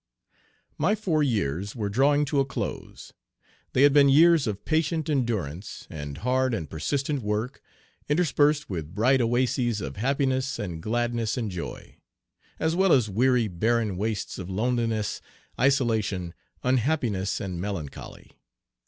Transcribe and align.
MY 0.79 0.95
four 0.95 1.21
years 1.21 1.75
were 1.75 1.87
drawing 1.87 2.25
to 2.25 2.39
a 2.39 2.43
close. 2.45 3.13
They 3.73 3.83
had 3.83 3.93
been 3.93 4.09
years 4.09 4.47
of 4.47 4.65
patient 4.65 5.11
endurance 5.11 5.85
and 5.91 6.17
hard 6.17 6.55
and 6.55 6.67
persistent 6.67 7.21
work, 7.21 7.61
interspersed 8.09 8.67
with 8.67 8.95
bright 8.95 9.21
oases 9.21 9.79
of 9.79 9.97
happiness 9.97 10.57
and 10.57 10.81
gladness 10.81 11.37
and 11.37 11.51
joy, 11.51 11.97
as 12.57 12.75
well 12.75 12.91
as 12.93 13.11
weary 13.11 13.47
barren 13.47 13.95
wastes 13.95 14.39
of 14.39 14.49
loneliness, 14.49 15.21
isolation, 15.59 16.33
unhappiness, 16.63 17.39
and 17.39 17.61
melancholy. 17.61 18.31